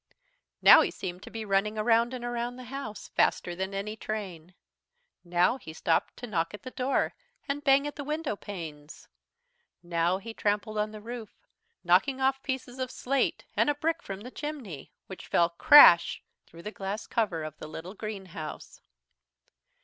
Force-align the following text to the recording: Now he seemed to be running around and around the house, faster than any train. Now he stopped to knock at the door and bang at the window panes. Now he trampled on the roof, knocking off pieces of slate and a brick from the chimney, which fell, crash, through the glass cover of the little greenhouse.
Now 0.63 0.81
he 0.81 0.89
seemed 0.89 1.21
to 1.21 1.29
be 1.29 1.45
running 1.45 1.77
around 1.77 2.15
and 2.15 2.25
around 2.25 2.55
the 2.55 2.63
house, 2.73 3.09
faster 3.09 3.55
than 3.55 3.71
any 3.75 3.95
train. 3.95 4.55
Now 5.23 5.59
he 5.59 5.73
stopped 5.73 6.17
to 6.17 6.25
knock 6.25 6.55
at 6.55 6.63
the 6.63 6.71
door 6.71 7.13
and 7.47 7.63
bang 7.63 7.85
at 7.85 7.97
the 7.97 8.03
window 8.03 8.35
panes. 8.35 9.07
Now 9.83 10.17
he 10.17 10.33
trampled 10.33 10.79
on 10.79 10.89
the 10.89 11.01
roof, 11.01 11.45
knocking 11.83 12.19
off 12.19 12.41
pieces 12.41 12.79
of 12.79 12.89
slate 12.89 13.45
and 13.55 13.69
a 13.69 13.75
brick 13.75 14.01
from 14.01 14.21
the 14.21 14.31
chimney, 14.31 14.91
which 15.05 15.27
fell, 15.27 15.49
crash, 15.49 16.23
through 16.47 16.63
the 16.63 16.71
glass 16.71 17.05
cover 17.05 17.43
of 17.43 17.57
the 17.59 17.67
little 17.67 17.93
greenhouse. 17.93 18.81